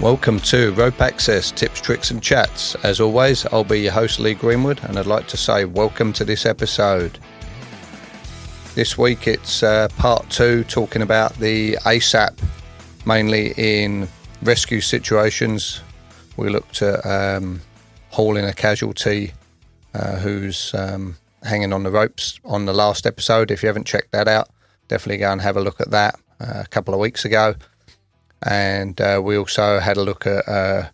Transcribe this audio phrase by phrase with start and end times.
[0.00, 2.74] Welcome to Rope Access Tips, Tricks and Chats.
[2.82, 6.24] As always, I'll be your host Lee Greenwood and I'd like to say welcome to
[6.24, 7.18] this episode.
[8.74, 12.36] This week it's uh, part two talking about the ASAP,
[13.06, 14.08] mainly in
[14.42, 15.80] rescue situations.
[16.36, 17.62] We looked at um,
[18.10, 19.32] hauling a casualty
[19.94, 23.52] uh, who's um, hanging on the ropes on the last episode.
[23.52, 24.50] If you haven't checked that out,
[24.88, 27.54] definitely go and have a look at that uh, a couple of weeks ago
[28.44, 30.88] and uh, we also had a look at uh,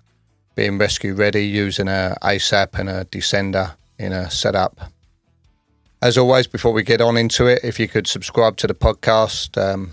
[0.54, 4.80] being rescue ready using a ASAP and a descender in a setup.
[6.02, 9.60] As always, before we get on into it, if you could subscribe to the podcast,
[9.60, 9.92] um,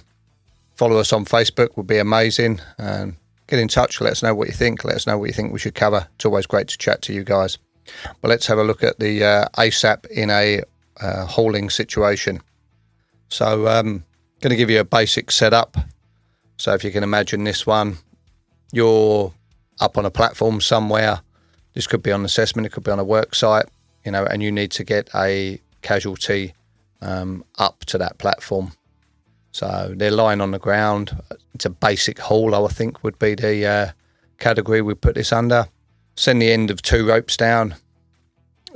[0.76, 3.16] follow us on Facebook would be amazing, and
[3.48, 4.00] get in touch.
[4.00, 4.86] Let us know what you think.
[4.86, 6.08] Let us know what you think we should cover.
[6.16, 7.58] It's always great to chat to you guys.
[8.22, 10.62] But let's have a look at the uh, ASAP in a
[11.02, 12.42] uh, hauling situation.
[13.30, 14.04] So, um,
[14.42, 15.76] going to give you a basic setup
[16.58, 17.98] so if you can imagine this one,
[18.72, 19.34] you're
[19.80, 21.22] up on a platform somewhere.
[21.74, 23.68] This could be on assessment, it could be on a work site,
[24.04, 26.54] you know, and you need to get a casualty
[27.02, 28.72] um, up to that platform.
[29.52, 31.16] So they're lying on the ground.
[31.54, 33.92] It's a basic haul, I think, would be the uh,
[34.40, 35.68] category we put this under.
[36.16, 37.76] Send the end of two ropes down,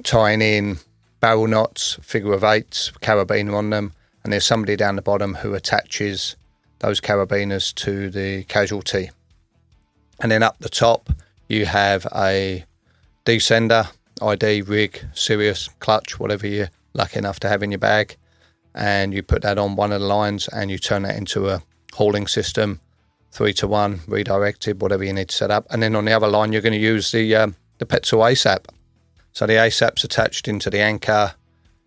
[0.03, 0.77] tying in
[1.19, 5.53] barrel knots, figure of eights, carabiner on them, and there's somebody down the bottom who
[5.55, 6.35] attaches
[6.81, 9.11] those carabiners to the casualty.
[10.19, 11.09] And then up the top,
[11.47, 12.65] you have a
[13.25, 13.87] descender,
[14.21, 18.17] ID, rig, Sirius, clutch, whatever you're lucky enough to have in your bag.
[18.73, 21.61] And you put that on one of the lines and you turn that into a
[21.93, 22.79] hauling system,
[23.31, 25.67] three to one, redirected, whatever you need to set up.
[25.69, 28.65] And then on the other line, you're going to use the, um, the Petzl ASAP.
[29.33, 31.33] So the ASAP's attached into the anchor.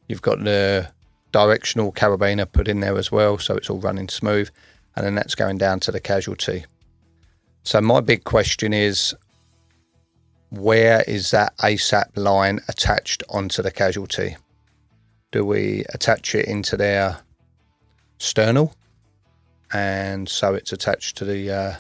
[0.09, 0.89] You've got the
[1.33, 4.51] directional carabiner put in there as well, so it's all running smooth
[4.97, 6.65] and then that's going down to the casualty.
[7.65, 9.15] So my big question is
[10.51, 14.37] where is that ASAP line attached onto the casualty?
[15.33, 17.19] Do we attach it into their
[18.19, 18.75] sternal?
[19.73, 21.75] And so it's attached to the uh,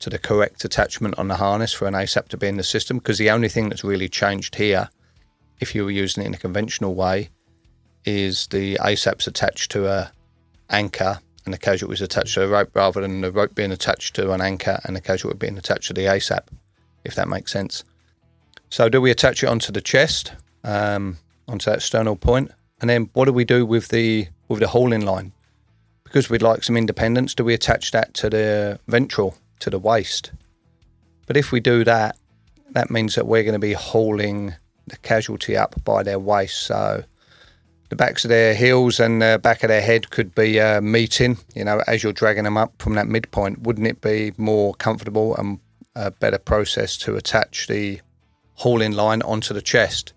[0.00, 2.98] to the correct attachment on the harness for an ASAP to be in the system.
[2.98, 4.90] Because the only thing that's really changed here,
[5.60, 7.30] if you were using it in a conventional way,
[8.04, 10.12] is the ASAP's attached to a
[10.68, 14.14] anchor and the casualty was attached to a rope rather than the rope being attached
[14.16, 16.42] to an anchor and the casualty being attached to the ASAP,
[17.04, 17.84] if that makes sense.
[18.68, 20.32] So, do we attach it onto the chest,
[20.64, 21.16] um,
[21.48, 25.04] onto that sternal point, and then what do we do with the with the hauling
[25.04, 25.32] line?
[26.04, 30.32] Because we'd like some independence, do we attach that to the ventral, to the waist?
[31.26, 32.16] But if we do that,
[32.72, 34.54] that means that we're going to be hauling
[34.88, 36.58] the casualty up by their waist.
[36.64, 37.04] So
[37.90, 41.36] the backs of their heels and the back of their head could be uh, meeting,
[41.54, 43.62] you know, as you're dragging them up from that midpoint.
[43.62, 45.58] Wouldn't it be more comfortable and
[45.96, 48.00] a better process to attach the
[48.54, 50.12] hauling line onto the chest?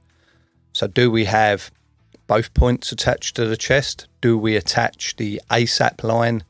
[0.73, 1.71] So, do we have
[2.27, 4.07] both points attached to the chest?
[4.21, 6.43] Do we attach the ASAP line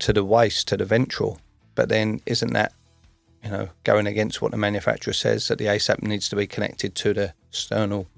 [0.00, 1.38] to the waist, to the ventral?
[1.76, 2.72] But then, isn't that,
[3.44, 6.96] you know, going against what the manufacturer says that the ASAP needs to be connected
[6.96, 8.08] to the sternal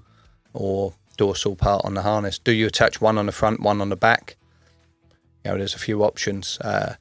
[0.53, 2.39] or dorsal part on the harness.
[2.39, 4.37] Do you attach one on the front, one on the back?
[5.43, 6.57] You know, there's a few options.
[6.59, 6.95] Uh,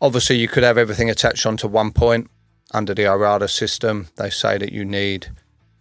[0.00, 2.30] obviously, you could have everything attached onto one point.
[2.72, 5.28] Under the IRATA system, they say that you need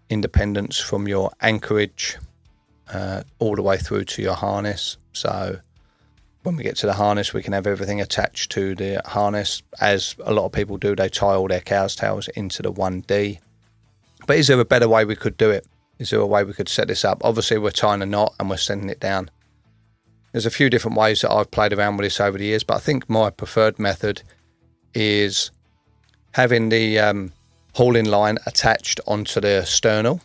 [0.10, 2.18] independence from your anchorage
[2.94, 4.98] uh, all the way through to your harness.
[5.14, 5.60] So
[6.44, 10.16] when we get to the harness, we can have everything attached to the harness, as
[10.24, 10.96] a lot of people do.
[10.96, 13.40] They tie all their cow's tails into the 1D.
[14.28, 15.66] But is there a better way we could do it?
[16.00, 17.22] Is there a way we could set this up?
[17.24, 19.30] Obviously, we're tying a knot and we're sending it down.
[20.32, 22.76] There's a few different ways that I've played around with this over the years, but
[22.76, 24.22] I think my preferred method
[24.94, 25.52] is
[26.34, 27.32] having the um,
[27.74, 30.22] hauling line attached onto the sternal,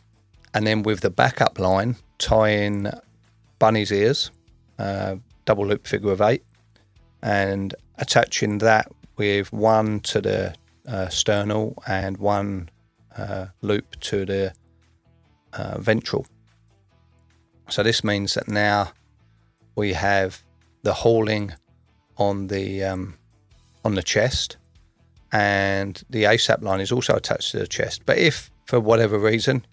[0.53, 2.89] and then with the backup line tying
[3.61, 4.33] bunny's ears,
[4.81, 5.15] uh,
[5.45, 6.43] double loop figure of eight,
[7.23, 10.55] and attaching that with one to the
[10.89, 12.69] uh, sternal and one
[13.17, 14.53] uh, loop to the
[15.53, 16.27] uh, ventral.
[17.69, 18.93] So this means that now
[19.77, 20.43] we have
[20.83, 21.53] the hauling
[22.17, 23.15] on the um,
[23.85, 24.57] on the chest,
[25.33, 28.03] and the ASAP line is also attached to the chest.
[28.07, 29.65] But if for whatever reason,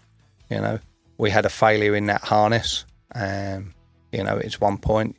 [0.50, 0.80] you know,
[1.18, 2.86] we had a failure in that harness,
[3.16, 3.74] um,
[4.12, 5.16] you know, it's one point.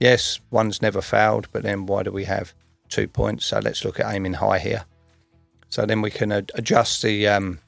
[0.00, 2.52] Yes, one's never failed, but then why do we have
[2.88, 3.46] two points?
[3.46, 4.84] So let's look at aiming high here.
[5.68, 7.60] So then we can ad- adjust the um,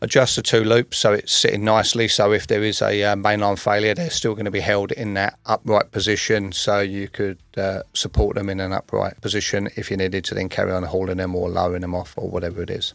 [0.00, 2.08] adjust the two loops so it's sitting nicely.
[2.08, 5.14] So if there is a uh, mainline failure, they're still going to be held in
[5.14, 6.52] that upright position.
[6.52, 10.48] So you could uh, support them in an upright position if you needed to then
[10.48, 12.94] carry on hauling them or lowering them off or whatever it is.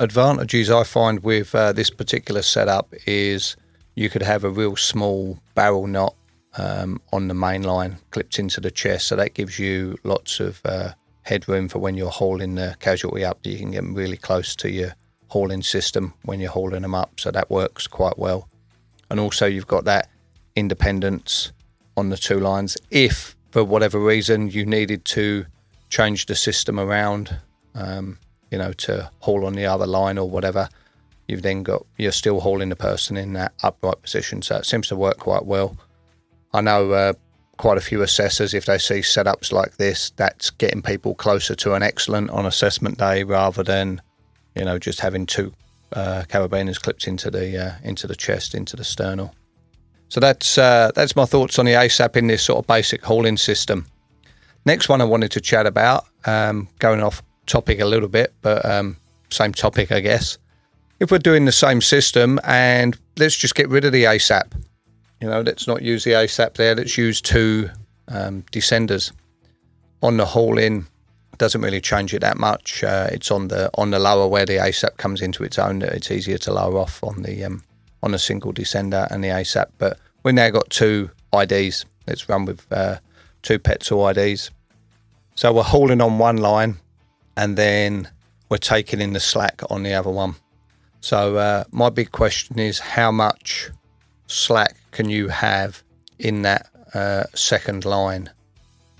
[0.00, 3.56] advantages I find with uh, this particular setup is
[3.94, 6.14] you could have a real small barrel knot
[6.56, 10.60] um, on the main line clipped into the chest, so that gives you lots of
[10.64, 10.92] uh,
[11.22, 13.38] headroom for when you're hauling the casualty up.
[13.44, 14.94] You can get really close to your
[15.28, 18.48] hauling system when you're hauling them up, so that works quite well.
[19.10, 20.08] And also, you've got that
[20.56, 21.52] independence
[21.96, 22.76] on the two lines.
[22.90, 25.46] If for whatever reason you needed to
[25.88, 27.36] change the system around,
[27.74, 28.18] um,
[28.50, 30.68] you know, to haul on the other line or whatever,
[31.28, 34.42] you've then got you're still hauling the person in that upright position.
[34.42, 35.76] So it seems to work quite well.
[36.52, 37.12] I know uh,
[37.56, 41.74] quite a few assessors, if they see setups like this, that's getting people closer to
[41.74, 44.00] an excellent on assessment day rather than,
[44.54, 45.52] you know, just having two
[45.92, 49.34] uh, carabiners clipped into the uh, into the chest, into the sternal.
[50.08, 53.36] So that's uh, that's my thoughts on the ASAP in this sort of basic hauling
[53.36, 53.86] system.
[54.66, 58.64] Next one I wanted to chat about, um, going off topic a little bit, but
[58.64, 58.96] um,
[59.30, 60.38] same topic, I guess.
[61.00, 64.52] If we're doing the same system and let's just get rid of the ASAP,
[65.20, 66.74] you know, let's not use the ASAP there.
[66.74, 67.68] Let's use two
[68.08, 69.12] um, descenders
[70.02, 70.86] on the haul-in.
[71.38, 72.84] Doesn't really change it that much.
[72.84, 75.82] Uh, it's on the on the lower where the ASAP comes into its own.
[75.82, 77.62] It's easier to lower off on the um,
[78.02, 79.66] on a single descender and the ASAP.
[79.78, 81.86] But we've now got two IDs.
[82.06, 82.98] Let's run with uh,
[83.42, 84.50] two Petzl IDs.
[85.34, 86.76] So we're hauling on one line
[87.36, 88.08] and then
[88.48, 90.36] we're taking in the slack on the other one.
[91.00, 93.70] So uh, my big question is how much
[94.26, 95.82] slack can you have
[96.18, 98.30] in that uh, second line?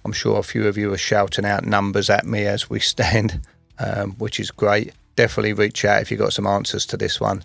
[0.04, 3.40] I'm sure a few of you are shouting out numbers at me as we stand,
[3.78, 4.92] um, which is great.
[5.16, 7.44] Definitely reach out if you've got some answers to this one.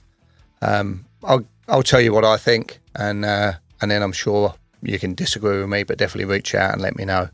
[0.62, 5.00] Um, I'll I'll tell you what I think, and uh, and then I'm sure you
[5.00, 7.30] can disagree with me, but definitely reach out and let me know.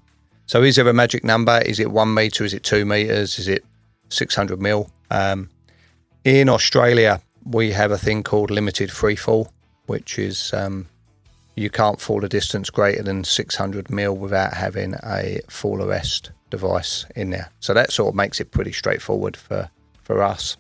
[0.48, 1.62] So, is there a magic number?
[1.66, 2.44] Is it one meter?
[2.44, 3.40] Is it two meters?
[3.40, 3.66] Is it
[4.10, 4.90] 600 mil?
[5.10, 5.50] Um,
[6.24, 9.50] in Australia, we have a thing called limited freefall,
[9.86, 10.88] which is um,
[11.56, 17.06] you can't fall a distance greater than 600 mil without having a fall arrest device
[17.16, 17.50] in there.
[17.60, 19.70] So that sort of makes it pretty straightforward for
[20.04, 20.58] for us.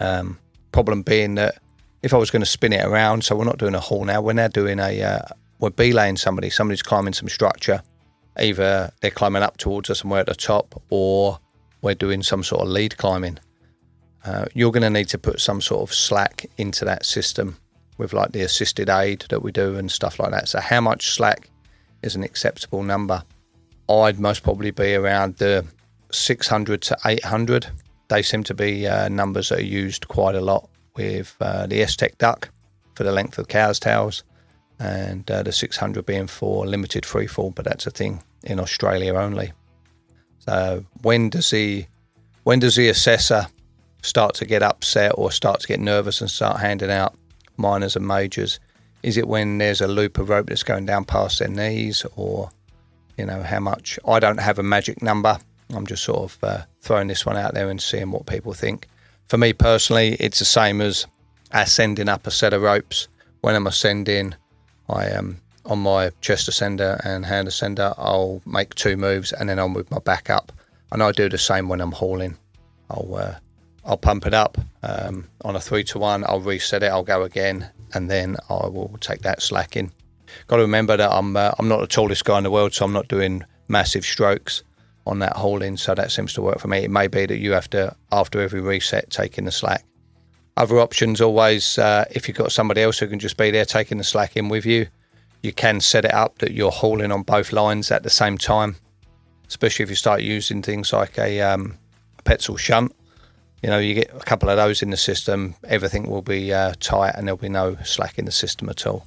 [0.00, 0.38] Um,
[0.72, 1.58] problem being that
[2.02, 4.20] if I was going to spin it around, so we're not doing a haul now,
[4.20, 5.22] we're now doing a uh,
[5.58, 6.50] we're belaying somebody.
[6.50, 7.82] Somebody's climbing some structure
[8.38, 11.38] either they're climbing up towards us and we're at the top, or
[11.82, 13.38] we're doing some sort of lead climbing.
[14.24, 17.56] Uh, you're going to need to put some sort of slack into that system
[17.98, 20.48] with like the assisted aid that we do and stuff like that.
[20.48, 21.50] So, how much slack
[22.02, 23.22] is an acceptable number?
[23.88, 25.64] I'd most probably be around the
[26.10, 27.66] 600 to 800.
[28.08, 31.82] They seem to be uh, numbers that are used quite a lot with uh, the
[31.82, 32.50] S-Tech duck
[32.94, 34.24] for the length of cow's tails,
[34.78, 39.52] and uh, the 600 being for limited freefall, but that's a thing in Australia only.
[40.40, 41.86] So when does the
[42.44, 43.46] when does the assessor
[44.02, 47.14] start to get upset or start to get nervous and start handing out
[47.58, 48.60] minors and majors?
[49.02, 52.50] Is it when there's a loop of rope that's going down past their knees, or
[53.16, 53.98] you know how much?
[54.06, 55.38] I don't have a magic number.
[55.74, 58.86] I'm just sort of uh, throwing this one out there and seeing what people think.
[59.26, 61.06] For me personally, it's the same as
[61.52, 63.08] ascending up a set of ropes.
[63.42, 64.34] When I'm ascending,
[64.88, 69.58] I am on my chest ascender and hand ascender, I'll make two moves and then
[69.58, 70.50] I'll move my back up.
[70.90, 72.36] And I do the same when I'm hauling.
[72.90, 73.34] I'll uh,
[73.88, 76.24] I'll pump it up um, on a three to one.
[76.24, 76.86] I'll reset it.
[76.86, 79.90] I'll go again, and then I will take that slack in.
[80.46, 82.84] Got to remember that I'm uh, I'm not the tallest guy in the world, so
[82.84, 84.62] I'm not doing massive strokes
[85.06, 85.76] on that hauling.
[85.76, 86.78] So that seems to work for me.
[86.84, 89.84] It may be that you have to after every reset take in the slack.
[90.56, 93.98] Other options always uh, if you've got somebody else who can just be there taking
[93.98, 94.88] the slack in with you
[95.42, 98.76] you can set it up that you're hauling on both lines at the same time,
[99.46, 101.76] especially if you start using things like a, um,
[102.56, 102.94] shunt.
[103.62, 106.74] You know, you get a couple of those in the system, everything will be uh,
[106.80, 109.04] tight and there'll be no slack in the system at all.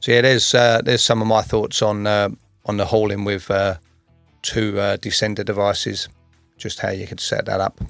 [0.00, 2.30] So yeah, there's uh, there's some of my thoughts on uh,
[2.66, 3.76] on the hauling with uh,
[4.42, 6.08] two uh, descender devices,
[6.56, 7.80] just how you can set that up,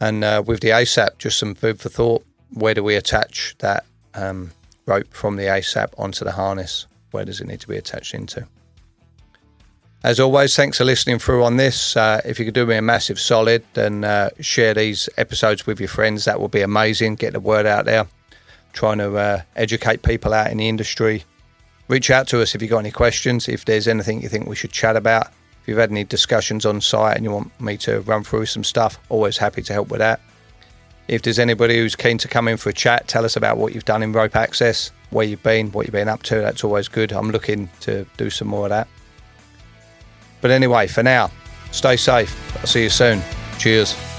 [0.00, 2.24] and uh, with the ASAP, just some food for thought.
[2.52, 4.50] Where do we attach that um,
[4.86, 6.86] rope from the ASAP onto the harness?
[7.10, 8.46] where does it need to be attached into?
[10.02, 11.94] As always, thanks for listening through on this.
[11.94, 15.78] Uh, if you could do me a massive solid, and uh, share these episodes with
[15.78, 16.24] your friends.
[16.24, 17.16] That would be amazing.
[17.16, 18.06] Get the word out there.
[18.72, 21.24] Trying to uh, educate people out in the industry.
[21.88, 23.46] Reach out to us if you've got any questions.
[23.46, 25.26] If there's anything you think we should chat about.
[25.60, 28.64] If you've had any discussions on site and you want me to run through some
[28.64, 30.20] stuff, always happy to help with that.
[31.08, 33.74] If there's anybody who's keen to come in for a chat, tell us about what
[33.74, 36.36] you've done in rope access where you've been, what you've been up to.
[36.36, 37.12] That's always good.
[37.12, 38.88] I'm looking to do some more of that.
[40.40, 41.30] But anyway, for now,
[41.72, 42.34] stay safe.
[42.56, 43.22] I'll see you soon.
[43.58, 44.09] Cheers.